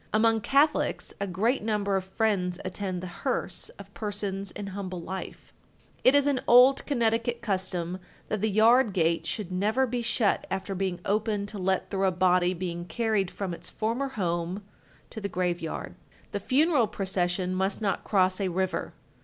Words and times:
Among 0.11 0.41
Catholics 0.41 1.13
a 1.21 1.27
great 1.27 1.61
number 1.61 1.95
of 1.95 2.05
friends 2.05 2.57
attend 2.65 3.03
the 3.03 3.21
hearse 3.21 3.69
of 3.77 3.93
persons 3.93 4.49
in 4.49 4.65
humble 4.73 4.99
life. 4.99 5.53
1251. 6.01 6.01
It 6.05 6.15
is 6.17 6.25
an 6.25 6.43
old 6.47 6.83
Connecticut 6.87 7.43
custom 7.43 7.99
that 8.27 8.41
the 8.41 8.49
yard 8.49 8.93
gate 8.93 9.27
should 9.27 9.51
never 9.51 9.85
be 9.85 10.01
shut 10.01 10.47
after 10.49 10.73
being 10.73 10.99
opened 11.05 11.49
to 11.49 11.59
let 11.59 11.91
through 11.91 12.05
a 12.07 12.11
body 12.11 12.55
being 12.55 12.85
carried 12.85 13.29
from 13.29 13.53
its 13.53 13.69
former 13.69 14.07
home 14.07 14.63
to 15.11 15.21
the 15.21 15.29
graveyard. 15.29 15.93
1252. 16.31 16.31
The 16.31 16.47
funeral 16.47 16.87
procession 16.87 17.53
must 17.53 17.79
not 17.79 18.03
cross 18.03 18.41
a 18.41 18.47
river. 18.47 18.95